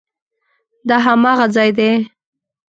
دا 0.87 0.95
هماغه 1.05 1.45
ځای 1.55 1.69
دی؟ 1.77 1.91